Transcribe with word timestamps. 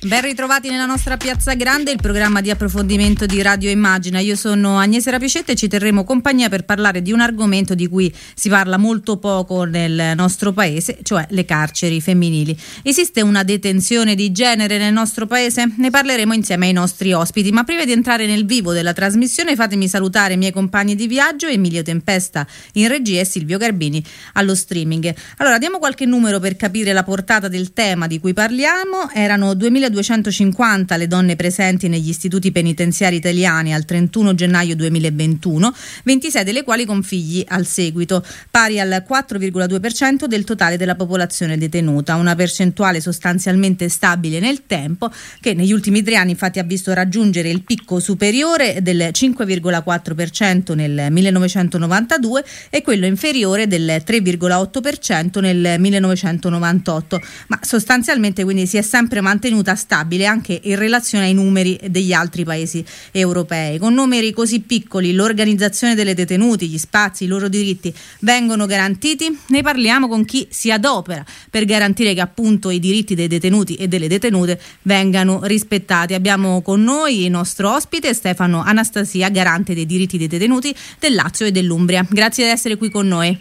Ben 0.00 0.20
ritrovati 0.20 0.70
nella 0.70 0.86
nostra 0.86 1.16
Piazza 1.16 1.54
Grande, 1.54 1.90
il 1.90 1.98
programma 2.00 2.40
di 2.40 2.50
approfondimento 2.50 3.26
di 3.26 3.42
Radio 3.42 3.68
Immagina. 3.68 4.20
Io 4.20 4.36
sono 4.36 4.78
Agnese 4.78 5.10
Rapicetta 5.10 5.50
e 5.50 5.56
ci 5.56 5.66
terremo 5.66 6.04
compagnia 6.04 6.48
per 6.48 6.64
parlare 6.64 7.02
di 7.02 7.10
un 7.10 7.18
argomento 7.18 7.74
di 7.74 7.88
cui 7.88 8.14
si 8.32 8.48
parla 8.48 8.76
molto 8.76 9.16
poco 9.16 9.64
nel 9.64 10.12
nostro 10.14 10.52
paese, 10.52 10.98
cioè 11.02 11.26
le 11.30 11.44
carceri 11.44 12.00
femminili. 12.00 12.56
Esiste 12.84 13.22
una 13.22 13.42
detenzione 13.42 14.14
di 14.14 14.30
genere 14.30 14.78
nel 14.78 14.92
nostro 14.92 15.26
paese? 15.26 15.68
Ne 15.76 15.90
parleremo 15.90 16.32
insieme 16.32 16.66
ai 16.68 16.72
nostri 16.72 17.12
ospiti, 17.12 17.50
ma 17.50 17.64
prima 17.64 17.84
di 17.84 17.90
entrare 17.90 18.26
nel 18.26 18.46
vivo 18.46 18.72
della 18.72 18.92
trasmissione 18.92 19.56
fatemi 19.56 19.88
salutare 19.88 20.34
i 20.34 20.36
miei 20.36 20.52
compagni 20.52 20.94
di 20.94 21.08
viaggio, 21.08 21.48
Emilio 21.48 21.82
Tempesta 21.82 22.46
in 22.74 22.86
regia 22.86 23.18
e 23.18 23.24
Silvio 23.24 23.58
Garbini 23.58 24.00
allo 24.34 24.54
streaming. 24.54 25.12
Allora, 25.38 25.58
diamo 25.58 25.78
qualche 25.78 26.06
numero 26.06 26.38
per 26.38 26.54
capire 26.54 26.92
la 26.92 27.02
portata 27.02 27.48
del 27.48 27.72
tema 27.72 28.06
di 28.06 28.20
cui 28.20 28.32
parliamo. 28.32 29.10
Erano 29.12 29.54
2000 29.54 29.86
250 29.90 30.96
le 30.96 31.06
donne 31.06 31.36
presenti 31.36 31.88
negli 31.88 32.08
istituti 32.08 32.52
penitenziari 32.52 33.16
italiani 33.16 33.74
al 33.74 33.84
31 33.84 34.34
gennaio 34.34 34.76
2021, 34.76 35.74
26 36.04 36.44
delle 36.44 36.62
quali 36.64 36.84
con 36.84 37.02
figli 37.02 37.44
al 37.48 37.66
seguito, 37.66 38.24
pari 38.50 38.80
al 38.80 39.04
4,2% 39.08 40.24
del 40.26 40.44
totale 40.44 40.76
della 40.76 40.94
popolazione 40.94 41.58
detenuta, 41.58 42.16
una 42.16 42.34
percentuale 42.34 43.00
sostanzialmente 43.00 43.88
stabile 43.88 44.40
nel 44.40 44.66
tempo 44.66 45.10
che 45.40 45.54
negli 45.54 45.72
ultimi 45.72 46.02
tre 46.02 46.16
anni 46.16 46.30
infatti 46.32 46.58
ha 46.58 46.64
visto 46.64 46.92
raggiungere 46.92 47.50
il 47.50 47.62
picco 47.62 48.00
superiore 48.00 48.82
del 48.82 49.10
5,4% 49.12 50.74
nel 50.74 51.10
1992 51.10 52.44
e 52.70 52.82
quello 52.82 53.06
inferiore 53.06 53.66
del 53.66 54.02
3,8% 54.04 55.40
nel 55.40 55.76
1998, 55.78 57.20
ma 57.48 57.58
sostanzialmente 57.62 58.44
quindi 58.44 58.66
si 58.66 58.76
è 58.76 58.82
sempre 58.82 59.20
mantenuta 59.20 59.74
stabile 59.78 60.26
anche 60.26 60.60
in 60.64 60.76
relazione 60.76 61.24
ai 61.24 61.32
numeri 61.32 61.78
degli 61.88 62.12
altri 62.12 62.44
paesi 62.44 62.84
europei. 63.12 63.78
Con 63.78 63.94
numeri 63.94 64.32
così 64.32 64.60
piccoli 64.60 65.14
l'organizzazione 65.14 65.94
delle 65.94 66.12
detenuti, 66.12 66.68
gli 66.68 66.76
spazi, 66.76 67.24
i 67.24 67.26
loro 67.26 67.48
diritti 67.48 67.94
vengono 68.20 68.66
garantiti? 68.66 69.38
Ne 69.48 69.62
parliamo 69.62 70.08
con 70.08 70.26
chi 70.26 70.46
si 70.50 70.70
adopera 70.70 71.24
per 71.48 71.64
garantire 71.64 72.12
che 72.12 72.20
appunto 72.20 72.68
i 72.68 72.78
diritti 72.78 73.14
dei 73.14 73.28
detenuti 73.28 73.76
e 73.76 73.88
delle 73.88 74.08
detenute 74.08 74.60
vengano 74.82 75.40
rispettati. 75.44 76.12
Abbiamo 76.12 76.60
con 76.60 76.82
noi 76.82 77.24
il 77.24 77.30
nostro 77.30 77.72
ospite 77.72 78.12
Stefano 78.12 78.62
Anastasia, 78.62 79.30
garante 79.30 79.72
dei 79.72 79.86
diritti 79.86 80.18
dei 80.18 80.26
detenuti 80.26 80.74
del 80.98 81.14
Lazio 81.14 81.46
e 81.46 81.52
dell'Umbria. 81.52 82.06
Grazie 82.08 82.44
di 82.44 82.50
essere 82.50 82.76
qui 82.76 82.90
con 82.90 83.06
noi. 83.06 83.38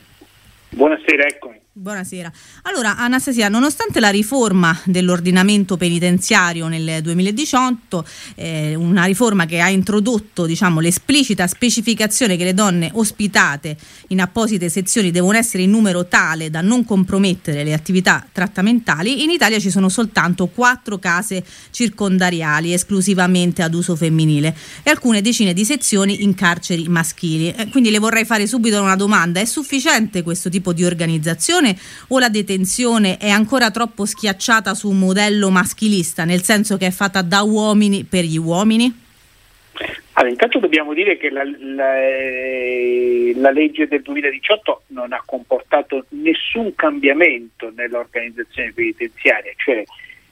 Buonasera, 0.69 1.25
eccomi. 1.25 1.56
Buonasera. 1.79 2.31
Allora, 2.63 2.97
Anastasia, 2.97 3.49
nonostante 3.49 3.99
la 3.99 4.09
riforma 4.09 4.75
dell'ordinamento 4.85 5.77
penitenziario 5.77 6.67
nel 6.67 7.03
2018, 7.03 8.03
eh, 8.33 8.73
una 8.73 9.03
riforma 9.03 9.45
che 9.45 9.59
ha 9.59 9.69
introdotto 9.69 10.47
diciamo, 10.47 10.79
l'esplicita 10.79 11.45
specificazione 11.45 12.35
che 12.35 12.45
le 12.45 12.55
donne 12.55 12.89
ospitate 12.95 13.77
in 14.07 14.21
apposite 14.21 14.69
sezioni 14.69 15.11
devono 15.11 15.37
essere 15.37 15.61
in 15.61 15.69
numero 15.69 16.07
tale 16.07 16.49
da 16.49 16.61
non 16.61 16.83
compromettere 16.83 17.63
le 17.63 17.73
attività 17.73 18.25
trattamentali, 18.31 19.23
in 19.23 19.29
Italia 19.29 19.59
ci 19.59 19.69
sono 19.69 19.87
soltanto 19.87 20.47
quattro 20.47 20.97
case 20.97 21.45
circondariali 21.69 22.73
esclusivamente 22.73 23.61
ad 23.61 23.75
uso 23.75 23.95
femminile 23.95 24.57
e 24.81 24.89
alcune 24.89 25.21
decine 25.21 25.53
di 25.53 25.63
sezioni 25.63 26.23
in 26.23 26.33
carceri 26.33 26.87
maschili. 26.87 27.51
Eh, 27.51 27.67
quindi 27.69 27.91
le 27.91 27.99
vorrei 27.99 28.25
fare 28.25 28.47
subito 28.47 28.81
una 28.81 28.95
domanda, 28.95 29.39
è 29.39 29.45
sufficiente 29.45 30.23
questo 30.23 30.49
tipo 30.49 30.73
di 30.73 30.83
organizzazione? 30.83 31.65
Detenzione 31.67 31.75
o 32.09 32.19
la 32.19 32.29
detenzione 32.29 33.17
è 33.17 33.29
ancora 33.29 33.71
troppo 33.71 34.05
schiacciata 34.05 34.73
su 34.73 34.89
un 34.89 34.99
modello 34.99 35.49
maschilista, 35.49 36.23
nel 36.23 36.41
senso 36.41 36.77
che 36.77 36.87
è 36.87 36.91
fatta 36.91 37.21
da 37.21 37.41
uomini 37.41 38.03
per 38.03 38.23
gli 38.23 38.37
uomini? 38.37 39.05
Allora, 40.13 40.31
intanto 40.31 40.59
dobbiamo 40.59 40.93
dire 40.93 41.17
che 41.17 41.29
la, 41.29 41.43
la, 41.43 42.01
eh, 42.01 43.33
la, 43.35 43.51
legge 43.51 43.87
del 43.87 44.01
2018 44.01 44.83
non 44.87 45.13
ha 45.13 45.21
comportato 45.23 46.05
nessun 46.09 46.73
cambiamento 46.73 47.71
nell'organizzazione 47.75 48.71
penitenziaria, 48.73 49.51
cioè 49.57 49.83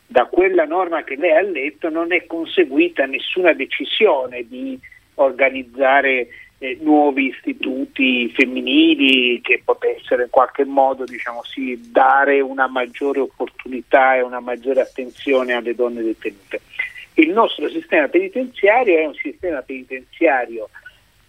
da 0.07 0.25
quella 0.25 0.65
norma 0.65 1.03
che 1.03 1.15
lei 1.15 1.35
ha 1.37 1.41
letto 1.41 1.89
non 1.89 2.11
è 2.13 2.25
conseguita 2.25 3.05
nessuna 3.05 3.53
decisione 3.53 4.47
di 4.47 4.79
organizzare 5.15 6.29
eh, 6.57 6.77
nuovi 6.81 7.27
istituti 7.27 8.29
femminili 8.29 9.41
che 9.41 9.61
potessero 9.63 10.23
in 10.23 10.29
qualche 10.29 10.65
modo 10.65 11.03
diciamo, 11.03 11.43
sì, 11.43 11.89
dare 11.91 12.39
una 12.39 12.67
maggiore 12.67 13.19
opportunità 13.19 14.15
e 14.15 14.21
una 14.21 14.39
maggiore 14.39 14.81
attenzione 14.81 15.53
alle 15.53 15.75
donne 15.75 16.01
detenute. 16.01 16.61
Il 17.15 17.31
nostro 17.31 17.69
sistema 17.69 18.07
penitenziario 18.07 18.97
è 18.97 19.05
un 19.05 19.13
sistema 19.13 19.61
penitenziario 19.61 20.69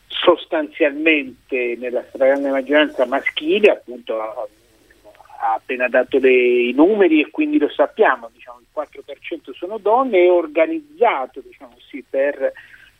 sostanzialmente 0.07 1.77
nella 1.79 2.05
stragrande 2.09 2.51
maggioranza 2.51 3.07
maschile, 3.07 3.71
appunto 3.71 4.21
ha, 4.21 4.35
appena 5.55 5.89
dato 5.89 6.19
le, 6.19 6.33
i 6.33 6.73
numeri 6.73 7.21
e 7.21 7.31
quindi 7.31 7.59
lo 7.59 7.69
sappiamo, 7.69 8.31
diciamo, 8.33 8.61
il 8.61 8.67
4% 8.75 9.53
sono 9.55 9.79
donne, 9.79 10.25
è 10.25 10.31
organizzato 10.31 11.41
diciamo, 11.41 11.77
sì, 11.89 12.05
per 12.09 12.53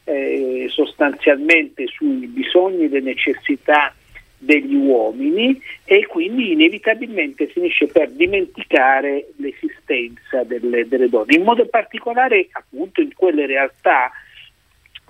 eh, 0.07 0.67
sostanzialmente 0.69 1.87
sui 1.89 2.27
bisogni 2.27 2.85
e 2.85 2.89
le 2.89 3.01
necessità 3.01 3.93
degli 4.39 4.75
uomini 4.75 5.61
e 5.85 6.07
quindi 6.07 6.53
inevitabilmente 6.53 7.49
finisce 7.49 7.87
per 7.87 8.11
dimenticare 8.11 9.29
l'esistenza 9.37 10.45
delle, 10.45 10.87
delle 10.87 11.09
donne, 11.09 11.35
in 11.35 11.43
modo 11.43 11.67
particolare 11.67 12.47
appunto 12.53 13.01
in 13.01 13.15
quelle 13.15 13.47
realtà 13.47 14.11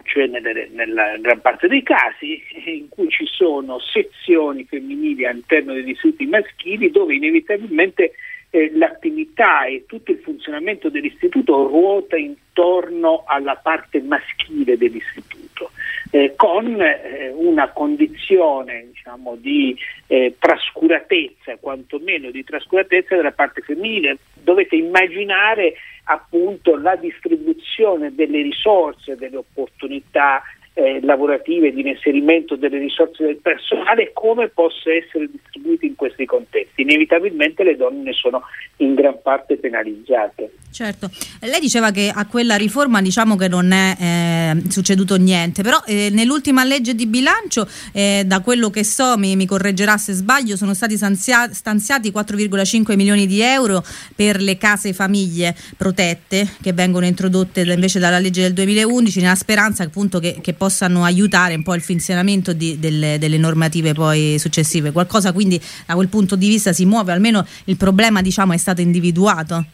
cioè 0.05 0.27
nelle, 0.27 0.69
nella 0.71 1.17
gran 1.19 1.41
parte 1.41 1.67
dei 1.67 1.83
casi 1.83 2.41
in 2.65 2.89
cui 2.89 3.11
ci 3.11 3.27
sono 3.27 3.81
sezioni 3.81 4.65
femminili 4.65 5.27
all'interno 5.27 5.73
degli 5.73 5.91
istituti 5.91 6.27
maschili 6.27 6.91
dove 6.91 7.15
inevitabilmente 7.15 8.13
eh, 8.51 8.71
l'attività 8.75 9.67
e 9.67 9.85
tutto 9.87 10.13
il 10.13 10.19
funzionamento 10.19 10.89
dell'istituto 10.89 11.67
ruota 11.67 12.17
intorno 12.17 13.25
alla 13.27 13.57
parte 13.57 14.01
maschile 14.01 14.77
dell'istituto, 14.77 15.71
eh, 16.11 16.35
con 16.37 16.81
eh, 16.81 17.33
una 17.35 17.71
condizione 17.71 18.87
diciamo, 18.93 19.37
di 19.37 19.77
eh, 20.07 20.35
trascuratezza, 20.39 21.57
quantomeno 21.59 22.31
di 22.31 22.45
trascuratezza 22.45 23.17
della 23.17 23.33
parte 23.33 23.61
femminile. 23.61 24.19
Dovete 24.33 24.77
immaginare 24.77 25.75
appunto 26.05 26.77
la 26.77 26.95
distribuzione 26.97 28.15
delle 28.15 28.43
risorse, 28.43 29.17
delle 29.17 29.37
opportunità 29.37 30.43
eh, 30.79 31.01
lavorative, 31.01 31.73
di 31.73 31.89
inserimento 31.89 32.55
delle 32.55 32.77
risorse 32.77 33.25
del 33.25 33.39
personale, 33.39 34.13
come 34.13 34.49
possa 34.49 34.93
essere 34.93 35.27
distribuito 35.31 35.87
in 35.87 35.95
questi 35.95 36.27
contesti. 36.27 36.83
Inevitabilmente 36.83 37.65
le 37.65 37.77
donne 37.77 38.13
sono 38.13 38.43
in 38.77 38.95
gran 38.95 39.23
parte 39.23 39.57
penalizzate. 39.57 40.51
Certo, 40.77 41.11
lei 41.41 41.59
diceva 41.59 41.91
che 41.91 42.13
a 42.15 42.27
quella 42.27 42.57
riforma 42.57 43.01
diciamo 43.01 43.35
che 43.37 43.49
non 43.49 43.73
è 43.73 43.97
eh, 43.99 44.63
succeduto 44.69 45.17
niente, 45.17 45.63
però 45.63 45.83
eh, 45.87 46.11
nell'ultima 46.13 46.65
legge 46.65 46.95
di 46.95 47.07
bilancio, 47.07 47.67
eh, 47.93 48.25
da 48.27 48.41
quello 48.41 48.69
che 48.69 48.85
so, 48.85 49.17
mi, 49.17 49.37
mi, 49.37 49.47
correggerà 49.47 49.97
se 49.97 50.13
sbaglio, 50.13 50.55
sono 50.55 50.75
stati 50.75 50.99
stanzia- 50.99 51.51
stanziati 51.51 52.11
4,5 52.11 52.95
milioni 52.95 53.27
di 53.27 53.41
euro 53.41 53.83
per 54.15 54.39
le 54.43 54.59
case 54.59 54.93
famiglie 54.93 55.57
protette 55.79 56.47
che 56.61 56.75
vengono 56.75 57.07
introdotte 57.07 57.63
invece 57.63 57.99
dalla 57.99 58.19
legge 58.19 58.43
del 58.43 58.53
2011 58.53 59.21
nella 59.23 59.35
speranza 59.35 59.83
appunto 59.83 60.19
che, 60.19 60.41
che 60.43 60.53
possano 60.53 61.05
aiutare 61.05 61.55
un 61.55 61.63
po' 61.63 61.75
il 61.75 61.81
funzionamento 61.81 62.53
di, 62.53 62.79
delle, 62.79 63.17
delle, 63.19 63.39
normative 63.39 63.95
poi 63.95 64.37
successive. 64.39 64.93
Qualcosa 64.93 65.33
quindi 65.33 65.59
da 65.87 65.95
quel 65.95 66.09
punto 66.09 66.37
di 66.37 66.49
vista 66.49 66.75
si 66.75 66.85
muove, 66.85 67.13
almeno 67.13 67.47
il 67.65 67.79
problema 67.79 68.21
diciamo 68.21 68.53
è 68.53 68.59
stato 68.59 68.83
individuato. 68.83 69.65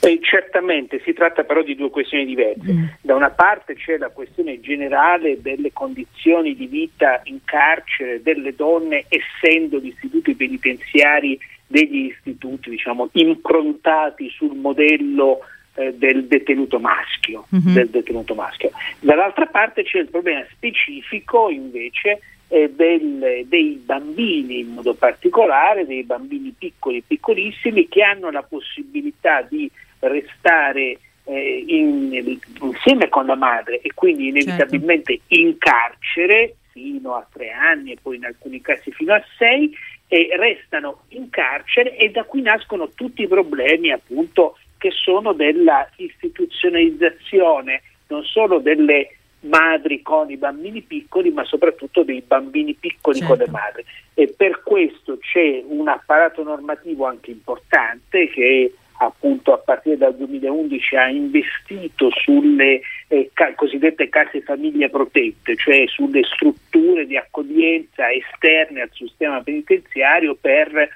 Eh, 0.00 0.20
certamente 0.22 1.00
si 1.04 1.12
tratta 1.12 1.42
però 1.42 1.62
di 1.62 1.74
due 1.74 1.90
questioni 1.90 2.24
diverse. 2.24 2.72
Mm. 2.72 2.84
Da 3.00 3.14
una 3.14 3.30
parte 3.30 3.74
c'è 3.74 3.96
la 3.96 4.10
questione 4.10 4.60
generale 4.60 5.40
delle 5.40 5.72
condizioni 5.72 6.54
di 6.54 6.66
vita 6.66 7.20
in 7.24 7.40
carcere 7.44 8.22
delle 8.22 8.54
donne, 8.54 9.06
essendo 9.08 9.78
gli 9.78 9.88
istituti 9.88 10.34
penitenziari 10.34 11.38
degli 11.66 12.06
istituti 12.06 12.70
diciamo, 12.70 13.08
improntati 13.12 14.30
sul 14.30 14.54
modello 14.54 15.40
eh, 15.74 15.92
del, 15.94 16.26
detenuto 16.26 16.78
maschio, 16.78 17.46
mm-hmm. 17.54 17.74
del 17.74 17.88
detenuto 17.88 18.34
maschio. 18.34 18.70
Dall'altra 19.00 19.46
parte 19.46 19.82
c'è 19.82 19.98
il 19.98 20.08
problema 20.08 20.44
specifico 20.52 21.50
invece 21.50 22.20
eh, 22.48 22.72
del, 22.74 23.44
dei 23.46 23.82
bambini 23.84 24.60
in 24.60 24.74
modo 24.74 24.94
particolare, 24.94 25.86
dei 25.86 26.04
bambini 26.04 26.54
piccoli 26.56 26.98
e 26.98 27.04
piccolissimi 27.06 27.88
che 27.88 28.02
hanno 28.02 28.30
la 28.30 28.42
possibilità 28.42 29.42
di 29.42 29.70
restare 30.00 30.98
eh, 31.24 31.64
in, 31.66 32.38
insieme 32.60 33.08
con 33.08 33.26
la 33.26 33.34
madre 33.34 33.80
e 33.80 33.90
quindi 33.94 34.28
inevitabilmente 34.28 35.18
certo. 35.18 35.34
in 35.34 35.58
carcere 35.58 36.56
fino 36.70 37.14
a 37.14 37.26
tre 37.32 37.50
anni 37.50 37.92
e 37.92 37.96
poi 38.00 38.16
in 38.16 38.24
alcuni 38.24 38.60
casi 38.60 38.92
fino 38.92 39.12
a 39.14 39.24
sei 39.36 39.74
e 40.08 40.28
restano 40.36 41.00
in 41.08 41.30
carcere 41.30 41.96
e 41.96 42.10
da 42.10 42.22
qui 42.24 42.42
nascono 42.42 42.90
tutti 42.94 43.22
i 43.22 43.28
problemi 43.28 43.90
appunto 43.90 44.56
che 44.78 44.90
sono 44.92 45.32
della 45.32 45.88
istituzionalizzazione 45.96 47.82
non 48.08 48.22
solo 48.22 48.58
delle 48.58 49.16
madri 49.46 50.02
con 50.02 50.30
i 50.30 50.36
bambini 50.36 50.82
piccoli, 50.82 51.30
ma 51.30 51.44
soprattutto 51.44 52.02
dei 52.02 52.22
bambini 52.26 52.74
piccoli 52.74 53.18
certo. 53.18 53.34
con 53.34 53.44
le 53.44 53.50
madri. 53.50 53.84
E 54.14 54.32
per 54.36 54.62
questo 54.62 55.18
c'è 55.18 55.62
un 55.66 55.88
apparato 55.88 56.42
normativo 56.42 57.06
anche 57.06 57.30
importante 57.30 58.28
che 58.28 58.72
appunto 58.98 59.52
a 59.52 59.58
partire 59.58 59.96
dal 59.96 60.14
2011 60.16 60.96
ha 60.96 61.08
investito 61.08 62.08
sulle 62.10 62.80
eh, 63.08 63.30
ca- 63.32 63.54
cosiddette 63.54 64.08
case 64.08 64.40
famiglie 64.40 64.88
protette, 64.88 65.56
cioè 65.56 65.84
sulle 65.86 66.22
strutture 66.24 67.06
di 67.06 67.16
accoglienza 67.16 68.10
esterne 68.10 68.82
al 68.82 68.90
sistema 68.92 69.42
penitenziario 69.42 70.34
per 70.34 70.88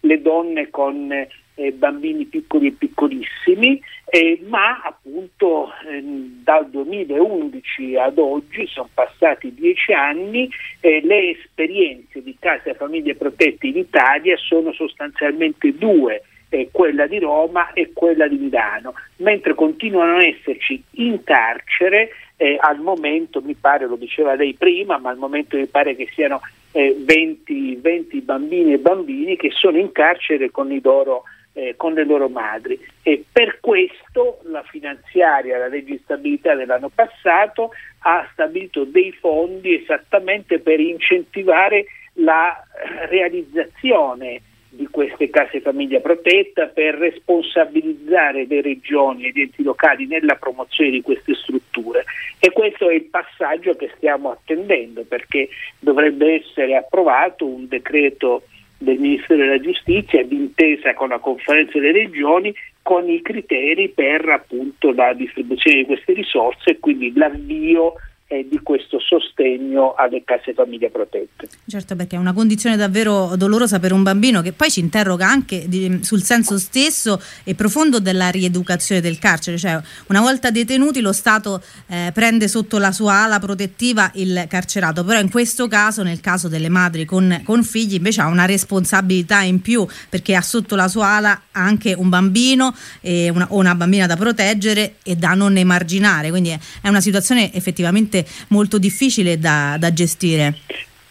le 0.00 0.20
donne 0.20 0.70
con 0.70 1.10
eh, 1.56 1.72
bambini 1.72 2.26
piccoli 2.26 2.68
e 2.68 2.72
piccolissimi, 2.72 3.80
eh, 4.04 4.40
ma 4.46 4.80
appunto 4.82 5.72
eh, 5.88 6.02
dal 6.42 6.70
2011 6.70 7.96
ad 7.96 8.18
oggi 8.18 8.66
sono 8.66 8.88
passati 8.92 9.52
dieci 9.52 9.92
anni 9.92 10.48
e 10.80 11.00
le 11.02 11.30
esperienze 11.30 12.22
di 12.22 12.36
case 12.38 12.74
famiglie 12.74 13.14
protette 13.14 13.66
in 13.66 13.78
Italia 13.78 14.36
sono 14.36 14.72
sostanzialmente 14.72 15.76
due. 15.76 16.22
Eh, 16.48 16.68
quella 16.70 17.08
di 17.08 17.18
Roma 17.18 17.72
e 17.72 17.90
quella 17.92 18.28
di 18.28 18.36
Milano, 18.36 18.94
mentre 19.16 19.52
continuano 19.54 20.18
a 20.18 20.24
esserci 20.24 20.80
in 20.92 21.24
carcere 21.24 22.10
eh, 22.36 22.56
al 22.60 22.78
momento, 22.78 23.40
mi 23.42 23.54
pare, 23.54 23.86
lo 23.86 23.96
diceva 23.96 24.36
lei 24.36 24.54
prima, 24.54 24.96
ma 24.98 25.10
al 25.10 25.16
momento 25.16 25.56
mi 25.56 25.66
pare 25.66 25.96
che 25.96 26.08
siano 26.14 26.40
eh, 26.70 26.94
20, 26.96 27.76
20, 27.76 28.20
bambini 28.20 28.74
e 28.74 28.78
bambini 28.78 29.36
che 29.36 29.50
sono 29.50 29.78
in 29.78 29.90
carcere 29.90 30.52
con 30.52 30.70
i 30.70 30.80
loro 30.80 31.24
eh, 31.56 31.74
con 31.76 31.94
le 31.94 32.04
loro 32.04 32.28
madri. 32.28 32.78
E 33.02 33.24
per 33.32 33.60
questo 33.60 34.40
la 34.44 34.62
finanziaria, 34.62 35.56
la 35.56 35.68
legge 35.68 35.92
di 35.92 36.00
stabilità 36.04 36.54
dell'anno 36.54 36.90
passato 36.94 37.70
ha 38.00 38.28
stabilito 38.32 38.84
dei 38.84 39.10
fondi 39.12 39.82
esattamente 39.82 40.58
per 40.58 40.80
incentivare 40.80 41.86
la 42.18 42.62
realizzazione 43.08 44.42
di 44.68 44.86
queste 44.90 45.30
case 45.30 45.62
famiglia 45.62 46.00
protetta 46.00 46.66
per 46.66 46.96
responsabilizzare 46.96 48.44
le 48.46 48.60
regioni 48.60 49.24
e 49.24 49.30
gli 49.30 49.40
enti 49.40 49.62
locali 49.62 50.06
nella 50.06 50.34
promozione 50.34 50.90
di 50.90 51.00
queste 51.00 51.34
strutture. 51.34 52.04
E 52.38 52.50
questo 52.52 52.90
è 52.90 52.94
il 52.94 53.04
passaggio 53.04 53.74
che 53.74 53.90
stiamo 53.96 54.30
attendendo 54.30 55.04
perché 55.04 55.48
dovrebbe 55.78 56.34
essere 56.34 56.76
approvato 56.76 57.46
un 57.46 57.66
decreto 57.66 58.42
del 58.78 58.98
Ministero 58.98 59.36
della 59.38 59.60
Giustizia 59.60 60.24
d'intesa 60.24 60.94
con 60.94 61.08
la 61.08 61.18
conferenza 61.18 61.78
delle 61.78 61.92
regioni 61.92 62.54
con 62.82 63.08
i 63.08 63.20
criteri 63.22 63.88
per 63.88 64.28
appunto 64.28 64.92
la 64.92 65.12
distribuzione 65.12 65.78
di 65.78 65.86
queste 65.86 66.12
risorse 66.12 66.70
e 66.70 66.78
quindi 66.78 67.12
l'avvio 67.14 67.94
eh, 68.28 68.46
di 68.48 68.58
questo 68.60 68.98
sostegno 68.98 69.94
alle 69.94 70.22
case 70.24 70.52
famiglie 70.52 70.90
protette. 70.90 71.48
Certo, 71.66 71.94
perché 71.94 72.16
è 72.16 72.18
una 72.18 72.32
condizione 72.32 72.76
davvero 72.76 73.36
dolorosa 73.36 73.78
per 73.78 73.92
un 73.92 74.02
bambino 74.02 74.42
che 74.42 74.52
poi 74.52 74.68
ci 74.68 74.80
interroga 74.80 75.28
anche 75.28 75.68
di, 75.68 76.00
sul 76.02 76.22
senso 76.22 76.58
stesso 76.58 77.20
e 77.44 77.54
profondo 77.54 78.00
della 78.00 78.28
rieducazione 78.30 79.00
del 79.00 79.18
carcere, 79.18 79.58
cioè 79.58 79.80
una 80.08 80.20
volta 80.20 80.50
detenuti 80.50 81.00
lo 81.00 81.12
Stato 81.12 81.62
eh, 81.86 82.10
prende 82.12 82.48
sotto 82.48 82.78
la 82.78 82.90
sua 82.90 83.24
ala 83.24 83.38
protettiva 83.38 84.10
il 84.14 84.46
carcerato, 84.48 85.04
però 85.04 85.20
in 85.20 85.30
questo 85.30 85.68
caso, 85.68 86.02
nel 86.02 86.20
caso 86.20 86.48
delle 86.48 86.68
madri 86.68 87.04
con, 87.04 87.42
con 87.44 87.62
figli, 87.62 87.94
invece 87.94 88.22
ha 88.22 88.26
una 88.26 88.44
responsabilità 88.44 89.42
in 89.42 89.60
più 89.60 89.86
perché 90.08 90.34
ha 90.34 90.42
sotto 90.42 90.74
la 90.74 90.88
sua 90.88 91.06
ala 91.08 91.42
anche 91.52 91.94
un 91.94 92.08
bambino 92.08 92.74
una, 93.02 93.46
o 93.50 93.58
una 93.58 93.74
bambina 93.74 94.06
da 94.06 94.16
proteggere 94.16 94.96
e 95.04 95.14
da 95.14 95.34
non 95.34 95.56
emarginare, 95.56 96.30
quindi 96.30 96.50
è, 96.50 96.58
è 96.82 96.88
una 96.88 97.00
situazione 97.00 97.52
effettivamente 97.54 98.15
sicuramente 98.16 98.26
molto 98.48 98.78
difficile 98.78 99.38
da, 99.38 99.76
da 99.78 99.92
gestire. 99.92 100.54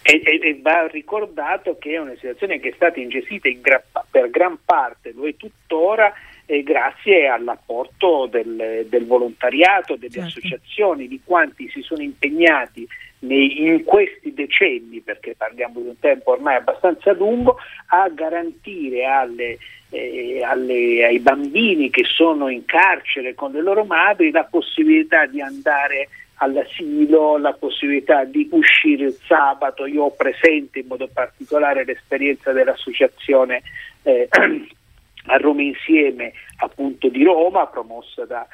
E, 0.01 0.21
e, 0.23 0.39
e, 0.41 0.59
va 0.61 0.87
ricordato 0.87 1.77
che 1.79 1.93
è 1.93 1.97
una 1.97 2.13
situazione 2.13 2.59
che 2.59 2.69
è 2.69 2.73
stata 2.75 2.99
ingestita 2.99 3.47
in 3.47 3.61
gra- 3.61 3.83
per 4.09 4.29
gran 4.29 4.57
parte, 4.63 5.13
lo 5.15 5.25
è 5.25 5.35
tuttora, 5.35 6.13
eh, 6.45 6.61
grazie 6.61 7.27
all'apporto 7.27 8.27
del, 8.27 8.85
del 8.87 9.05
volontariato, 9.07 9.95
delle 9.95 10.11
certo. 10.11 10.27
associazioni, 10.27 11.07
di 11.07 11.21
quanti 11.23 11.67
si 11.69 11.81
sono 11.81 12.03
impegnati 12.03 12.87
nei, 13.19 13.65
in 13.65 13.83
questi 13.83 14.31
decenni, 14.31 14.99
perché 14.99 15.33
parliamo 15.35 15.79
di 15.79 15.87
un 15.87 15.99
tempo 15.99 16.31
ormai 16.33 16.57
abbastanza 16.57 17.11
lungo, 17.13 17.57
a 17.87 18.07
garantire 18.09 19.05
alle, 19.05 19.57
eh, 19.89 20.43
alle, 20.43 21.03
ai 21.03 21.19
bambini 21.19 21.89
che 21.89 22.03
sono 22.03 22.47
in 22.49 22.63
carcere 22.65 23.33
con 23.33 23.51
le 23.51 23.61
loro 23.63 23.85
madri 23.85 24.29
la 24.29 24.43
possibilità 24.43 25.25
di 25.25 25.41
andare 25.41 26.09
all'asilo, 26.35 27.37
la 27.37 27.53
possibilità 27.53 28.23
di 28.23 28.47
uscire 28.51 29.05
il 29.05 29.17
sabato. 29.25 29.85
Io 29.85 30.03
ho 30.03 30.11
presente 30.11 30.79
in 30.79 30.87
modo 30.87 31.07
particolare 31.11 31.85
l'esperienza 31.85 32.51
dell'associazione 32.51 33.61
eh, 34.03 34.27
a 35.27 35.37
Roma 35.37 35.61
Insieme 35.61 36.33
appunto 36.57 37.09
di 37.09 37.23
Roma, 37.23 37.67
promossa 37.67 38.25
da 38.25 38.47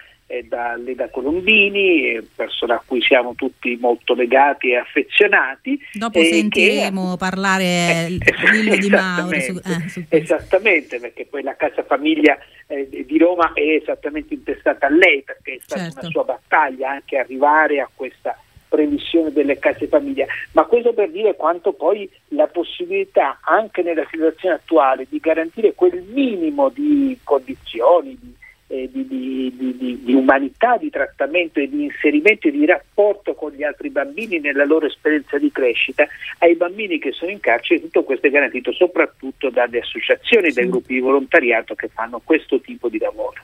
da 0.48 0.76
Leda 0.76 1.10
Colombini, 1.10 2.20
persona 2.36 2.76
a 2.76 2.84
cui 2.86 3.02
siamo 3.02 3.36
tutti 3.36 3.78
molto 3.80 4.14
legati 4.14 4.72
e 4.72 4.78
affezionati. 4.78 5.80
Dopo 5.94 6.20
eh, 6.20 6.26
sentiremo 6.26 7.12
che, 7.12 7.18
parlare 7.18 7.64
eh, 7.64 8.18
Lillo 8.52 8.76
di 8.78 8.90
Mauro. 8.90 9.40
Su, 9.40 9.60
eh, 9.64 9.90
su 9.90 10.04
esattamente, 10.10 11.00
perché 11.00 11.26
poi 11.26 11.44
la 11.44 11.56
casa 11.56 11.84
famiglia 11.84 12.38
eh, 12.68 12.88
di 12.90 13.18
Roma 13.18 13.54
è 13.54 13.62
esattamente 13.62 14.34
intestata 14.34 14.88
a 14.88 14.90
lei, 14.90 15.22
perché 15.24 15.56
è 15.56 15.60
stata 15.62 15.82
certo. 15.82 16.00
una 16.00 16.10
sua 16.10 16.24
battaglia 16.24 16.90
anche 16.92 17.18
arrivare 17.18 17.82
a 17.82 17.90
questa 17.94 18.38
previsione 18.72 19.34
delle 19.34 19.60
case 19.60 19.88
famiglia, 19.88 20.26
ma 20.54 20.64
questo 20.64 20.94
per 20.94 21.12
dire 21.12 21.36
quanto 21.36 21.74
poi 21.74 22.10
la 22.30 22.48
possibilità 22.48 23.40
anche 23.42 23.82
nella 23.82 24.08
situazione 24.10 24.56
attuale 24.56 25.06
di 25.10 25.20
garantire 25.20 25.74
quel 25.74 26.02
minimo 26.04 26.70
di 26.70 27.20
condizioni, 27.22 28.18
di 28.18 28.34
eh, 28.72 28.90
di, 28.90 29.06
di, 29.06 29.54
di, 29.78 30.00
di, 30.02 30.14
umanità, 30.14 30.78
di 30.78 30.90
trattamento 30.90 31.60
e 31.60 31.68
di 31.68 31.84
inserimento 31.84 32.48
e 32.48 32.52
di 32.52 32.66
rapporto 32.66 33.34
con 33.36 33.52
gli 33.52 33.64
altri 33.64 33.90
bambini 33.90 34.40
nella 34.40 34.64
loro 34.64 34.86
esperienza 34.86 35.38
di 35.38 35.52
crescita, 35.52 36.08
ai 36.38 36.56
bambini 36.56 36.98
che 36.98 37.12
sono 37.12 37.32
in 37.32 37.42
carcere 37.42 37.82
tutto 37.82 38.04
questo 38.04 38.28
è 38.28 38.30
garantito 38.30 38.72
soprattutto 38.72 39.50
dalle 39.50 39.80
associazioni, 39.80 40.52
dai 40.52 40.70
gruppi 40.70 40.94
di 40.94 41.00
volontariato 41.02 41.76
che 41.76 41.90
fanno 41.90 42.22
questo 42.24 42.62
tipo 42.62 42.88
di 42.88 42.98
lavoro. 42.98 43.42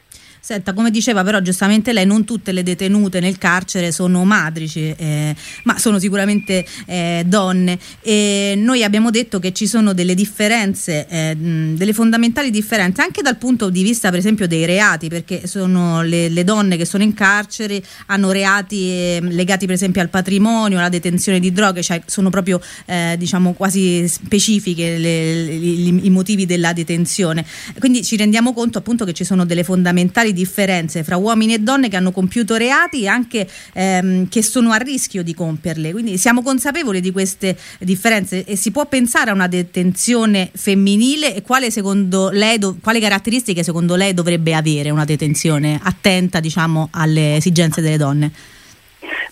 Senta, 0.48 0.72
come 0.72 0.92
diceva 0.92 1.26
però 1.26 1.42
giustamente 1.42 1.92
lei, 1.92 2.06
non 2.06 2.24
tutte 2.24 2.54
le 2.54 2.64
detenute 2.64 3.20
nel 3.20 3.38
carcere 3.38 3.92
sono 3.92 4.24
madrici, 4.24 4.96
eh, 4.98 5.36
ma 5.64 5.78
sono 5.78 6.00
sicuramente 6.00 6.66
eh, 6.86 7.24
donne. 7.26 7.78
E 8.02 8.54
noi 8.56 8.82
abbiamo 8.82 9.10
detto 9.10 9.40
che 9.40 9.52
ci 9.52 9.68
sono 9.68 9.92
delle 9.92 10.16
differenze, 10.16 11.06
eh, 11.10 11.36
delle 11.36 11.92
fondamentali 11.92 12.50
differenze, 12.50 13.02
anche 13.02 13.22
dal 13.22 13.36
punto 13.36 13.70
di 13.70 13.84
vista 13.84 14.10
per 14.10 14.20
esempio 14.20 14.48
dei 14.48 14.66
reati, 14.66 15.10
perché 15.18 15.48
sono 15.48 16.02
le, 16.04 16.30
le 16.30 16.44
donne 16.44 16.78
che 16.78 16.86
sono 16.86 17.04
in 17.04 17.14
carcere 17.14 17.82
hanno 18.08 18.32
reati 18.32 18.90
eh, 18.90 19.20
legati 19.22 19.66
per 19.66 19.76
esempio 19.76 20.02
al 20.02 20.10
patrimonio, 20.10 20.78
alla 20.78 20.90
detenzione 20.90 21.40
di 21.40 21.52
droghe, 21.52 21.82
cioè 21.82 22.02
sono 22.06 22.30
proprio 22.30 22.62
eh, 22.86 23.16
diciamo 23.18 23.54
quasi 23.54 24.08
specifiche 24.08 24.98
le, 24.98 25.34
le, 25.34 25.56
i 25.56 26.10
motivi 26.10 26.46
della 26.46 26.74
detenzione. 26.74 27.46
Quindi 27.80 28.04
ci 28.04 28.16
rendiamo 28.16 28.54
conto 28.54 28.78
appunto 28.78 29.06
che 29.06 29.14
ci 29.14 29.24
sono 29.24 29.46
delle 29.46 29.64
fondamentali 29.64 30.34
differenze 30.34 31.04
fra 31.04 31.18
uomini 31.18 31.56
e 31.56 31.60
donne 31.60 31.90
che 31.90 31.96
hanno 31.96 32.12
compiuto 32.12 32.56
reati 32.56 33.04
e 33.04 33.08
anche 33.08 33.48
ehm, 33.74 34.30
che 34.30 34.44
sono 34.44 34.72
a 34.72 34.78
rischio 34.78 35.24
di 35.24 35.34
compierle. 35.34 35.92
Quindi 35.92 36.18
siamo 36.18 36.42
consapevoli 36.42 37.02
di 37.02 37.12
queste 37.12 37.58
differenze 37.80 38.46
e 38.46 38.56
si 38.56 38.72
può 38.72 38.86
pensare 38.86 39.32
a 39.32 39.34
una 39.34 39.48
detenzione 39.48 40.52
femminile 40.54 41.36
e 41.36 41.42
quale 41.42 41.72
secondo 41.72 42.30
lei, 42.30 42.60
do, 42.60 42.78
quali 42.82 43.00
caratteristiche 43.00 43.64
secondo 43.64 43.96
lei 43.96 44.14
dovrebbe 44.14 44.54
avere 44.54 44.90
una 44.90 45.06
detenzione 45.08 45.80
attenta 45.82 46.40
diciamo, 46.40 46.90
alle 46.92 47.36
esigenze 47.36 47.82
delle 47.82 47.98
donne? 47.98 48.32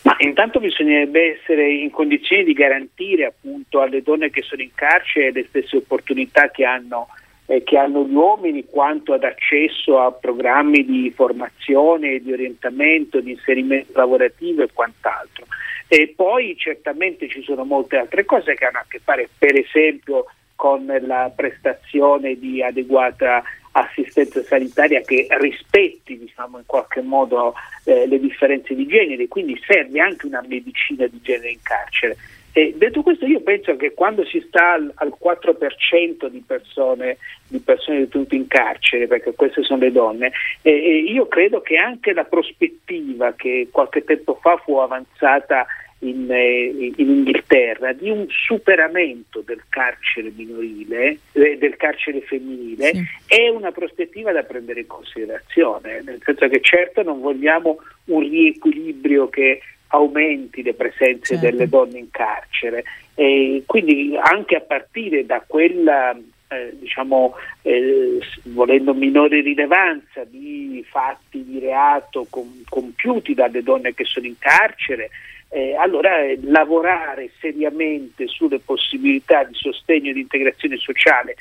Ma 0.01 0.15
intanto 0.19 0.59
bisognerebbe 0.59 1.37
essere 1.39 1.71
in 1.71 1.91
condizioni 1.91 2.43
di 2.43 2.53
garantire 2.53 3.25
appunto 3.25 3.81
alle 3.81 4.01
donne 4.01 4.29
che 4.29 4.41
sono 4.41 4.61
in 4.61 4.69
carcere 4.73 5.31
le 5.31 5.45
stesse 5.49 5.77
opportunità 5.77 6.49
che 6.49 6.65
hanno 6.65 7.07
eh, 7.47 7.63
che 7.63 7.77
hanno 7.77 8.05
gli 8.05 8.13
uomini 8.13 8.65
quanto 8.65 9.13
ad 9.13 9.23
accesso 9.23 9.99
a 9.99 10.11
programmi 10.11 10.83
di 10.83 11.11
formazione, 11.15 12.19
di 12.19 12.31
orientamento, 12.31 13.19
di 13.19 13.31
inserimento 13.31 13.91
lavorativo 13.99 14.63
e 14.63 14.69
quant'altro. 14.73 15.45
E 15.87 16.13
poi 16.15 16.55
certamente 16.57 17.29
ci 17.29 17.43
sono 17.43 17.63
molte 17.63 17.97
altre 17.97 18.25
cose 18.25 18.55
che 18.55 18.65
hanno 18.65 18.79
a 18.79 18.85
che 18.87 18.99
fare 19.03 19.29
per 19.37 19.57
esempio 19.57 20.25
con 20.55 20.85
la 20.85 21.31
prestazione 21.35 22.39
di 22.39 22.63
adeguata 22.63 23.43
assistenza 23.75 24.41
sanitaria 24.43 25.01
che 25.01 25.27
rispetti 25.29 26.17
diciamo, 26.17 26.59
in 26.59 26.65
qualche 26.65 27.01
modo 27.01 27.53
eh, 27.83 28.07
le 28.07 28.19
differenze 28.19 28.73
di 28.73 28.87
genere, 28.87 29.27
quindi 29.27 29.59
serve 29.65 29.99
anche 29.99 30.25
una 30.25 30.43
medicina 30.47 31.05
di 31.07 31.19
genere 31.21 31.51
in 31.51 31.61
carcere. 31.61 32.15
Eh, 32.53 32.73
detto 32.77 33.01
questo 33.01 33.25
io 33.25 33.41
penso 33.41 33.75
che 33.75 33.93
quando 33.93 34.23
si 34.23 34.41
sta 34.47 34.73
al, 34.73 34.89
al 34.95 35.13
4% 35.21 36.27
di 36.27 36.41
persone, 36.47 37.17
di 37.49 37.59
persone, 37.59 37.99
detenute 37.99 38.35
in 38.35 38.47
carcere, 38.47 39.07
perché 39.07 39.33
queste 39.33 39.61
sono 39.61 39.81
le 39.81 39.91
donne, 39.91 40.31
eh, 40.61 40.71
io 40.71 41.27
credo 41.27 41.59
che 41.59 41.75
anche 41.75 42.13
la 42.13 42.23
prospettiva 42.23 43.33
che 43.33 43.67
qualche 43.69 44.05
tempo 44.05 44.39
fa 44.41 44.55
fu 44.55 44.77
avanzata 44.77 45.65
in, 45.99 46.27
eh, 46.29 46.93
in, 46.97 47.09
Inghilterra 47.09 47.93
di 47.93 48.09
un 48.09 48.25
superamento 48.29 49.41
del 49.45 49.61
carcere 49.69 50.31
minorile, 50.35 51.19
eh, 51.31 51.57
del 51.57 51.77
carcere 51.77 52.21
femminile, 52.21 52.91
sì. 52.93 53.03
è 53.27 53.47
una 53.49 53.71
prospettiva 53.71 54.31
da 54.31 54.43
prendere 54.43 54.81
in 54.81 54.87
considerazione, 54.87 56.01
nel 56.03 56.21
senso 56.23 56.47
che 56.47 56.61
certo 56.61 57.01
non 57.01 57.21
vogliamo 57.21 57.77
un 58.05 58.19
riequilibrio 58.19 59.29
che 59.29 59.61
aumenti 59.87 60.61
le 60.61 60.73
presenze 60.73 61.35
certo. 61.35 61.45
delle 61.45 61.69
donne 61.69 61.99
in 61.99 62.11
carcere. 62.11 62.83
E 63.15 63.63
quindi 63.65 64.17
anche 64.21 64.55
a 64.55 64.61
partire 64.61 65.25
da 65.25 65.41
quella 65.45 66.15
eh, 66.47 66.75
diciamo, 66.77 67.33
eh, 67.63 68.19
volendo 68.43 68.93
minore 68.93 69.41
rilevanza 69.41 70.23
di 70.25 70.85
fatti 70.87 71.43
di 71.43 71.59
reato 71.59 72.27
com- 72.29 72.63
compiuti 72.67 73.33
dalle 73.33 73.63
donne 73.63 73.93
che 73.93 74.05
sono 74.05 74.27
in 74.27 74.37
carcere, 74.37 75.09
eh, 75.49 75.75
allora 75.75 76.21
eh, 76.21 76.39
lavorare 76.43 77.29
seriamente 77.39 78.27
sulle 78.27 78.59
possibilità 78.59 79.43
di 79.43 79.53
sostegno 79.53 80.09
e 80.09 80.13
di 80.13 80.21
integrazione 80.21 80.77
sociale 80.77 81.35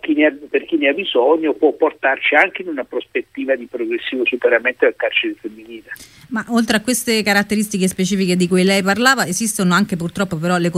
chi 0.00 0.22
ha, 0.24 0.32
per 0.48 0.64
chi 0.64 0.76
ne 0.76 0.88
ha 0.88 0.92
bisogno 0.92 1.54
può 1.54 1.72
portarci 1.72 2.34
anche 2.34 2.62
in 2.62 2.68
una 2.68 2.84
prospettiva 2.84 3.56
di 3.56 3.66
progressivo 3.66 4.24
superamento 4.24 4.84
del 4.84 4.94
carcere 4.96 5.34
femminile. 5.40 5.90
Ma 6.30 6.44
oltre 6.48 6.76
a 6.76 6.80
queste 6.80 7.22
caratteristiche 7.22 7.88
specifiche 7.88 8.36
di 8.36 8.48
cui 8.48 8.62
lei 8.62 8.82
parlava, 8.82 9.26
esistono 9.26 9.72
anche 9.72 9.96
purtroppo 9.96 10.36
però 10.36 10.58
le, 10.58 10.70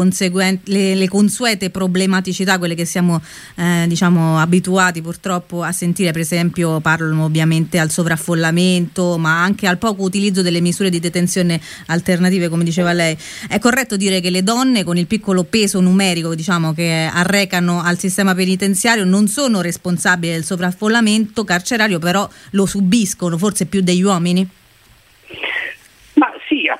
le, 0.65 0.95
le 0.95 1.09
consuete 1.09 1.71
problematicità, 1.71 2.57
quelle 2.59 2.77
che 2.77 2.85
siamo 2.85 3.21
eh, 3.57 3.85
diciamo, 3.89 4.39
abituati 4.39 5.03
purtroppo 5.03 5.65
a 5.65 5.73
sentire, 5.73 6.13
per 6.13 6.21
esempio 6.21 6.79
parlano 6.79 7.25
ovviamente 7.25 7.81
al 7.81 7.91
sovraffollamento, 7.91 9.19
ma 9.19 9.43
anche 9.43 9.67
al 9.67 9.79
poco 9.79 10.03
utilizzo 10.03 10.41
delle 10.43 10.61
misure 10.61 10.89
di 10.89 11.01
detenzione 11.01 11.61
alternative, 11.87 12.49
come 12.49 12.63
diceva 12.63 12.93
lei. 12.93 13.17
È 13.49 13.59
corretto 13.59 13.97
dire 13.97 14.21
che 14.21 14.31
le 14.31 14.45
donne 14.45 14.85
con 14.85 14.97
il 14.99 15.09
piccolo 15.09 15.43
peso 15.43 15.81
numerico 15.81 16.37
diciamo, 16.37 16.73
che 16.73 17.11
arrecano 17.13 17.83
al 17.83 17.99
sistema 17.99 18.37
penitenziario 18.37 19.00
non 19.05 19.27
sono 19.27 19.61
responsabili 19.61 20.33
del 20.33 20.45
sovraffollamento 20.45 21.45
carcerario, 21.45 21.99
però 21.99 22.29
lo 22.53 22.67
subiscono, 22.67 23.39
forse 23.39 23.67
più 23.67 23.81
degli 23.81 24.03
uomini? 24.03 24.49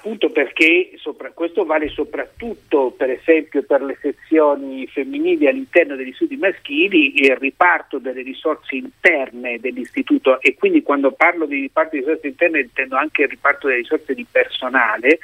appunto 0.01 0.31
perché 0.31 0.93
sopra, 0.97 1.31
questo 1.33 1.65
vale 1.65 1.89
soprattutto 1.89 2.95
per 2.97 3.11
esempio 3.11 3.63
per 3.63 3.83
le 3.83 3.99
sezioni 4.01 4.87
femminili 4.87 5.47
all'interno 5.47 5.95
degli 5.95 6.13
studi 6.13 6.37
maschili 6.37 7.21
il 7.21 7.37
riparto 7.37 7.99
delle 7.99 8.23
risorse 8.23 8.77
interne 8.77 9.61
dell'istituto 9.61 10.41
e 10.41 10.55
quindi 10.55 10.83
quando 10.83 11.13
parlo 11.13 11.45
di 11.45 11.61
riparto 11.61 11.97
di 11.97 12.03
risorse 12.03 12.29
interne 12.29 12.61
intendo 12.61 12.97
anche 12.97 13.23
il 13.23 13.29
riparto 13.29 13.67
delle 13.67 13.81
risorse 13.81 14.15
di 14.15 14.27
personale 14.31 15.19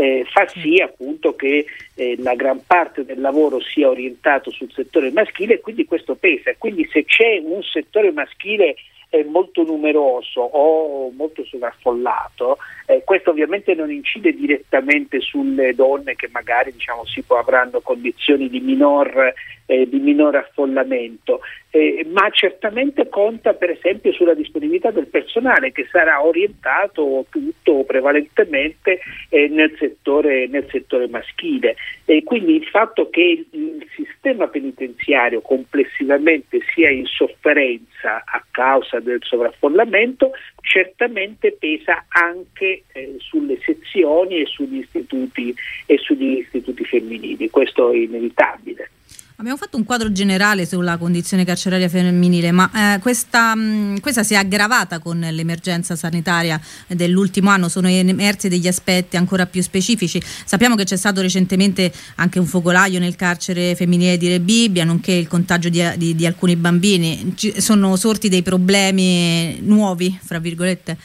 eh, 0.00 0.24
fa 0.24 0.48
sì 0.48 0.80
appunto 0.80 1.36
che 1.36 1.66
eh, 1.94 2.16
la 2.20 2.34
gran 2.34 2.64
parte 2.66 3.04
del 3.04 3.20
lavoro 3.20 3.60
sia 3.60 3.90
orientato 3.90 4.50
sul 4.50 4.72
settore 4.72 5.10
maschile 5.10 5.54
e 5.54 5.60
quindi 5.60 5.84
questo 5.84 6.14
pesa. 6.14 6.54
Quindi 6.56 6.88
se 6.90 7.04
c'è 7.04 7.38
un 7.44 7.62
settore 7.62 8.10
maschile 8.10 8.76
è 9.10 9.22
molto 9.24 9.62
numeroso 9.62 10.40
o 10.40 11.10
molto 11.10 11.44
sovraffollato, 11.44 12.56
eh, 12.86 13.02
questo 13.04 13.30
ovviamente 13.30 13.74
non 13.74 13.90
incide 13.90 14.32
direttamente 14.32 15.20
sulle 15.20 15.74
donne 15.74 16.14
che 16.14 16.28
magari 16.32 16.72
diciamo, 16.72 17.04
si 17.04 17.20
può, 17.20 17.36
avranno 17.36 17.80
condizioni 17.80 18.48
di 18.48 18.60
minor, 18.60 19.34
eh, 19.70 19.88
di 19.88 20.00
minor 20.00 20.34
affollamento, 20.34 21.40
eh, 21.70 22.04
ma 22.10 22.28
certamente 22.30 23.08
conta 23.08 23.54
per 23.54 23.70
esempio 23.70 24.12
sulla 24.12 24.34
disponibilità 24.34 24.90
del 24.90 25.06
personale 25.06 25.70
che 25.70 25.86
sarà 25.92 26.24
orientato 26.24 27.26
tutto 27.30 27.84
prevalentemente 27.84 28.98
eh, 29.28 29.46
nel 29.46 29.72
settore, 29.78 30.48
nel, 30.48 30.66
settore, 30.68 31.06
maschile. 31.06 31.76
E 32.04 32.24
quindi 32.24 32.56
il 32.56 32.64
fatto 32.64 33.10
che 33.10 33.46
il 33.48 33.86
sistema 33.94 34.48
penitenziario 34.48 35.40
complessivamente 35.40 36.58
sia 36.74 36.90
in 36.90 37.06
sofferenza 37.06 38.24
a 38.26 38.44
causa 38.50 38.98
del 38.98 39.20
sovraffollamento 39.22 40.32
certamente 40.62 41.52
pesa 41.52 42.06
anche 42.08 42.82
eh, 42.92 43.14
sulle 43.18 43.58
sezioni 43.60 44.40
e 44.40 44.46
sugli 44.46 44.78
istituti, 44.78 45.54
e 45.86 45.96
sugli 45.98 46.38
istituti 46.38 46.84
femminili, 46.84 47.48
questo 47.50 47.92
è 47.92 47.96
inevitabile. 47.96 48.90
Abbiamo 49.40 49.56
fatto 49.56 49.78
un 49.78 49.86
quadro 49.86 50.12
generale 50.12 50.66
sulla 50.66 50.98
condizione 50.98 51.46
carceraria 51.46 51.88
femminile, 51.88 52.52
ma 52.52 52.70
eh, 52.74 53.00
questa, 53.00 53.54
mh, 53.56 54.00
questa, 54.00 54.22
si 54.22 54.34
è 54.34 54.36
aggravata 54.36 54.98
con 54.98 55.18
l'emergenza 55.18 55.96
sanitaria 55.96 56.60
dell'ultimo 56.86 57.48
anno, 57.48 57.70
sono 57.70 57.88
emersi 57.88 58.50
degli 58.50 58.68
aspetti 58.68 59.16
ancora 59.16 59.46
più 59.46 59.62
specifici. 59.62 60.20
Sappiamo 60.20 60.74
che 60.74 60.84
c'è 60.84 60.96
stato 60.96 61.22
recentemente 61.22 61.90
anche 62.16 62.38
un 62.38 62.44
focolaio 62.44 62.98
nel 62.98 63.16
carcere 63.16 63.74
femminile 63.74 64.18
di 64.18 64.28
Rebibbia, 64.28 64.84
nonché 64.84 65.12
il 65.12 65.26
contagio 65.26 65.70
di, 65.70 65.82
di, 65.96 66.14
di 66.14 66.26
alcuni 66.26 66.56
bambini. 66.56 67.32
Ci 67.34 67.62
sono 67.62 67.96
sorti 67.96 68.28
dei 68.28 68.42
problemi 68.42 69.58
nuovi, 69.62 70.18
fra 70.22 70.38
virgolette? 70.38 70.98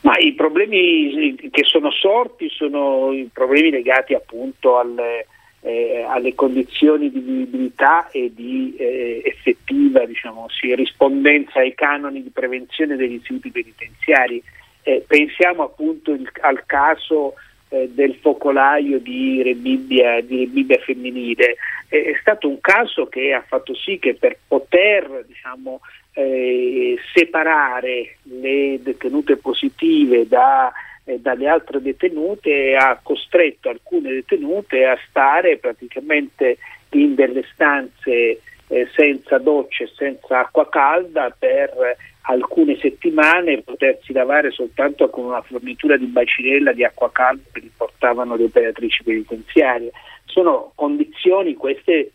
Ma 0.00 0.16
i 0.16 0.32
problemi 0.32 1.36
che 1.50 1.64
sono 1.64 1.90
sorti 1.90 2.48
sono 2.48 3.12
i 3.12 3.28
problemi 3.30 3.68
legati 3.68 4.14
appunto 4.14 4.78
alle 4.78 5.26
eh, 5.62 6.04
alle 6.08 6.34
condizioni 6.34 7.10
di 7.10 7.20
vivibilità 7.20 8.10
e 8.10 8.32
di 8.34 8.74
eh, 8.76 9.22
effettiva 9.24 10.04
diciamo, 10.04 10.48
sì, 10.48 10.74
rispondenza 10.74 11.60
ai 11.60 11.74
canoni 11.74 12.22
di 12.22 12.30
prevenzione 12.30 12.96
degli 12.96 13.14
istituti 13.14 13.50
penitenziari. 13.50 14.42
Eh, 14.82 15.04
pensiamo 15.06 15.62
appunto 15.62 16.12
il, 16.12 16.28
al 16.40 16.64
caso 16.66 17.34
eh, 17.68 17.88
del 17.92 18.16
focolaio 18.20 18.98
di 18.98 19.40
Rebibbia, 19.42 20.20
di 20.20 20.38
Rebibbia 20.38 20.78
femminile. 20.78 21.56
è 21.88 22.16
stato 22.20 22.48
un 22.48 22.60
caso 22.60 23.06
che 23.06 23.32
ha 23.32 23.44
fatto 23.46 23.74
sì 23.74 23.98
che 24.00 24.14
per 24.14 24.36
poter 24.48 25.24
diciamo, 25.28 25.80
eh, 26.14 26.98
separare 27.14 28.16
le 28.24 28.80
detenute 28.82 29.36
positive 29.36 30.26
da 30.26 30.72
eh, 31.04 31.18
dalle 31.18 31.48
altre 31.48 31.80
detenute 31.80 32.76
ha 32.76 32.98
costretto 33.02 33.68
alcune 33.68 34.12
detenute 34.12 34.84
a 34.84 34.98
stare 35.08 35.58
praticamente 35.58 36.58
in 36.90 37.14
delle 37.14 37.44
stanze 37.52 38.40
eh, 38.68 38.88
senza 38.94 39.38
docce 39.38 39.90
senza 39.94 40.40
acqua 40.40 40.68
calda 40.68 41.34
per 41.36 41.96
alcune 42.22 42.78
settimane 42.78 43.52
e 43.52 43.62
potersi 43.62 44.12
lavare 44.12 44.50
soltanto 44.50 45.10
con 45.10 45.24
una 45.24 45.42
fornitura 45.42 45.96
di 45.96 46.06
bacinella 46.06 46.72
di 46.72 46.84
acqua 46.84 47.10
calda 47.10 47.42
che 47.52 47.60
li 47.60 47.70
portavano 47.76 48.36
le 48.36 48.44
operatrici 48.44 49.02
penitenziarie. 49.02 49.90
Sono 50.24 50.72
condizioni 50.74 51.54
queste 51.54 52.10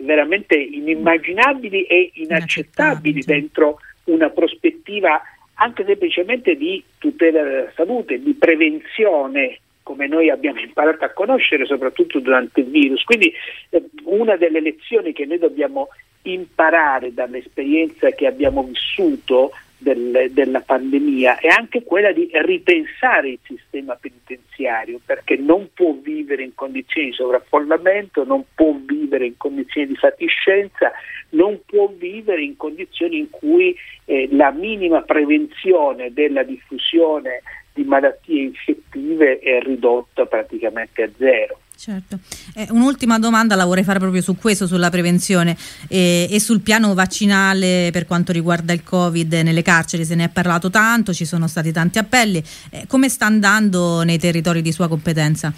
veramente 0.00 0.56
inimmaginabili 0.56 1.84
e 1.84 2.12
inaccettabili 2.14 3.22
dentro 3.22 3.78
una 4.04 4.30
prospettiva 4.30 5.20
anche 5.60 5.84
semplicemente 5.84 6.56
di 6.56 6.82
tutela 6.98 7.42
della 7.42 7.72
salute, 7.74 8.20
di 8.20 8.34
prevenzione 8.34 9.60
come 9.82 10.06
noi 10.06 10.28
abbiamo 10.28 10.60
imparato 10.60 11.04
a 11.04 11.10
conoscere 11.10 11.64
soprattutto 11.64 12.20
durante 12.20 12.60
il 12.60 12.66
virus. 12.66 13.04
Quindi 13.04 13.32
eh, 13.70 13.82
una 14.04 14.36
delle 14.36 14.60
lezioni 14.60 15.12
che 15.12 15.24
noi 15.24 15.38
dobbiamo 15.38 15.88
imparare 16.22 17.14
dall'esperienza 17.14 18.10
che 18.10 18.26
abbiamo 18.26 18.62
vissuto 18.64 19.52
del, 19.78 20.28
della 20.32 20.60
pandemia 20.60 21.38
è 21.38 21.46
anche 21.48 21.84
quella 21.84 22.12
di 22.12 22.28
ripensare 22.32 23.30
il 23.30 23.38
sistema 23.44 23.94
penitenziario 23.94 25.00
perché 25.04 25.36
non 25.36 25.70
può 25.72 25.92
vivere 25.92 26.42
in 26.42 26.54
condizioni 26.54 27.10
di 27.10 27.14
sovraffollamento, 27.14 28.24
non 28.24 28.44
può 28.54 28.76
vivere 28.84 29.26
in 29.26 29.36
condizioni 29.36 29.86
di 29.86 29.96
fatiscenza, 29.96 30.92
non 31.30 31.60
può 31.64 31.92
vivere 31.96 32.42
in 32.42 32.56
condizioni 32.56 33.18
in 33.18 33.30
cui 33.30 33.74
eh, 34.04 34.28
la 34.32 34.50
minima 34.50 35.02
prevenzione 35.02 36.12
della 36.12 36.42
diffusione 36.42 37.42
di 37.72 37.84
malattie 37.84 38.42
infettive 38.42 39.38
è 39.38 39.60
ridotta 39.60 40.26
praticamente 40.26 41.04
a 41.04 41.10
zero. 41.16 41.60
Certo. 41.78 42.18
Eh, 42.56 42.66
un'ultima 42.70 43.20
domanda 43.20 43.54
la 43.54 43.64
vorrei 43.64 43.84
fare 43.84 44.00
proprio 44.00 44.20
su 44.20 44.36
questo, 44.36 44.66
sulla 44.66 44.90
prevenzione 44.90 45.56
eh, 45.88 46.26
e 46.28 46.40
sul 46.40 46.60
piano 46.60 46.92
vaccinale 46.92 47.90
per 47.92 48.04
quanto 48.04 48.32
riguarda 48.32 48.72
il 48.72 48.82
Covid 48.82 49.32
nelle 49.34 49.62
carceri. 49.62 50.04
Se 50.04 50.16
ne 50.16 50.24
è 50.24 50.28
parlato 50.28 50.70
tanto, 50.70 51.14
ci 51.14 51.24
sono 51.24 51.46
stati 51.46 51.70
tanti 51.70 51.98
appelli. 51.98 52.42
Eh, 52.70 52.86
come 52.88 53.08
sta 53.08 53.26
andando 53.26 54.02
nei 54.02 54.18
territori 54.18 54.60
di 54.60 54.72
sua 54.72 54.88
competenza? 54.88 55.52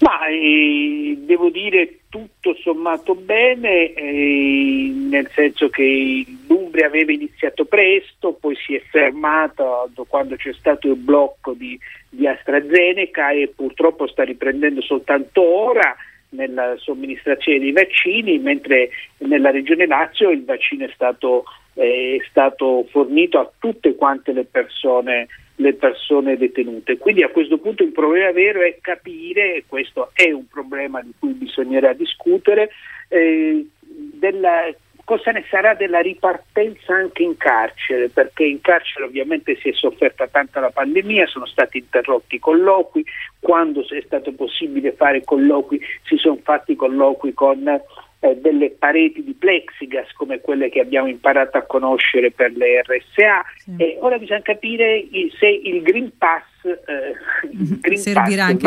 Ma 0.00 0.26
eh, 0.26 1.16
devo 1.24 1.48
dire 1.48 2.00
tutto 2.10 2.54
sommato 2.62 3.14
bene, 3.14 3.94
eh, 3.94 4.92
nel 5.08 5.30
senso 5.34 5.70
che 5.70 6.26
l'Umbria 6.72 6.86
aveva 6.86 7.12
iniziato 7.12 7.66
presto, 7.66 8.32
poi 8.32 8.56
si 8.56 8.74
è 8.74 8.82
fermata 8.90 9.84
quando 10.08 10.36
c'è 10.36 10.52
stato 10.54 10.88
il 10.88 10.96
blocco 10.96 11.52
di, 11.52 11.78
di 12.08 12.26
AstraZeneca 12.26 13.30
e 13.30 13.52
purtroppo 13.54 14.08
sta 14.08 14.24
riprendendo 14.24 14.80
soltanto 14.80 15.42
ora 15.42 15.94
nella 16.30 16.74
somministrazione 16.78 17.58
dei 17.58 17.72
vaccini, 17.72 18.38
mentre 18.38 18.88
nella 19.18 19.50
regione 19.50 19.86
Lazio 19.86 20.30
il 20.30 20.44
vaccino 20.44 20.86
è 20.86 20.90
stato, 20.94 21.44
eh, 21.74 22.18
è 22.18 22.26
stato 22.30 22.86
fornito 22.90 23.38
a 23.38 23.50
tutte 23.58 23.94
quante 23.94 24.32
le 24.32 24.44
persone, 24.44 25.26
le 25.56 25.74
persone, 25.74 26.38
detenute. 26.38 26.96
Quindi 26.96 27.22
a 27.22 27.28
questo 27.28 27.58
punto 27.58 27.82
il 27.82 27.92
problema 27.92 28.32
vero 28.32 28.62
è 28.62 28.78
capire, 28.80 29.56
e 29.56 29.64
questo 29.66 30.10
è 30.14 30.30
un 30.30 30.46
problema 30.48 31.02
di 31.02 31.12
cui 31.18 31.32
bisognerà 31.32 31.92
discutere, 31.92 32.70
eh, 33.08 33.66
della, 33.84 34.72
cosa 35.12 35.30
ne 35.30 35.44
sarà 35.50 35.74
della 35.74 36.00
ripartenza 36.00 36.94
anche 36.94 37.22
in 37.22 37.36
carcere, 37.36 38.08
perché 38.08 38.44
in 38.44 38.62
carcere 38.62 39.04
ovviamente 39.04 39.56
si 39.56 39.68
è 39.68 39.72
sofferta 39.74 40.26
tanta 40.26 40.58
la 40.58 40.70
pandemia, 40.70 41.26
sono 41.26 41.44
stati 41.44 41.76
interrotti 41.76 42.36
i 42.36 42.38
colloqui, 42.38 43.04
quando 43.38 43.82
è 43.86 44.02
stato 44.06 44.32
possibile 44.32 44.92
fare 44.92 45.22
colloqui 45.22 45.78
si 46.04 46.16
sono 46.16 46.38
fatti 46.42 46.74
colloqui 46.74 47.34
con 47.34 47.68
eh, 47.68 48.36
delle 48.36 48.70
pareti 48.70 49.22
di 49.22 49.34
plexigas 49.34 50.12
come 50.12 50.40
quelle 50.40 50.70
che 50.70 50.80
abbiamo 50.80 51.08
imparato 51.08 51.58
a 51.58 51.62
conoscere 51.62 52.30
per 52.30 52.52
le 52.52 52.80
RSA 52.80 53.44
sì. 53.56 53.74
e 53.76 53.98
ora 54.00 54.16
bisogna 54.16 54.40
capire 54.40 55.04
se 55.38 55.46
il 55.46 55.82
Green 55.82 56.16
Pass, 56.16 56.44
eh, 56.64 57.50
il 57.50 57.80
Green 57.80 58.14
Pass 58.14 58.38
anche 58.38 58.66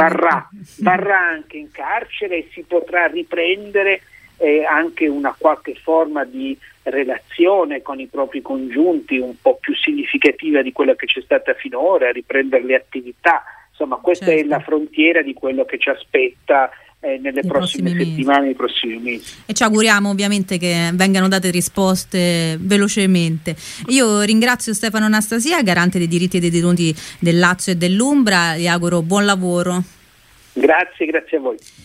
varrà 0.81 1.19
anche 1.19 1.57
in 1.57 1.71
carcere 1.71 2.37
e 2.37 2.49
si 2.51 2.63
potrà 2.67 3.07
riprendere 3.07 4.01
e 4.37 4.63
anche 4.63 5.07
una 5.07 5.35
qualche 5.37 5.75
forma 5.75 6.23
di 6.23 6.57
relazione 6.83 7.81
con 7.81 7.99
i 7.99 8.07
propri 8.07 8.41
congiunti 8.41 9.17
un 9.17 9.35
po' 9.41 9.57
più 9.59 9.75
significativa 9.75 10.61
di 10.61 10.71
quella 10.71 10.95
che 10.95 11.07
c'è 11.07 11.21
stata 11.21 11.53
finora, 11.53 12.11
riprendere 12.11 12.63
le 12.63 12.75
attività. 12.75 13.43
Insomma, 13.69 13.97
questa 13.97 14.27
certo. 14.27 14.41
è 14.41 14.47
la 14.47 14.59
frontiera 14.59 15.21
di 15.21 15.33
quello 15.33 15.65
che 15.65 15.77
ci 15.77 15.89
aspetta 15.89 16.69
eh, 17.01 17.17
nelle 17.17 17.41
I 17.41 17.47
prossime 17.47 17.89
settimane, 17.89 18.45
nei 18.45 18.55
prossimi 18.55 18.97
mesi. 18.97 19.43
E 19.45 19.53
ci 19.53 19.63
auguriamo 19.63 20.09
ovviamente 20.09 20.57
che 20.57 20.91
vengano 20.93 21.27
date 21.27 21.51
risposte 21.51 22.57
velocemente. 22.59 23.55
Io 23.87 24.21
ringrazio 24.21 24.73
Stefano 24.73 25.05
Anastasia, 25.05 25.61
garante 25.61 25.97
dei 25.97 26.07
diritti 26.07 26.39
dei 26.39 26.49
detenuti 26.49 26.95
del 27.19 27.37
Lazio 27.37 27.73
e 27.73 27.75
dell'Umbra, 27.75 28.55
e 28.55 28.67
auguro 28.67 29.01
buon 29.01 29.25
lavoro. 29.25 29.83
Grazie, 30.53 31.05
grazie 31.05 31.37
a 31.37 31.41
voi. 31.41 31.57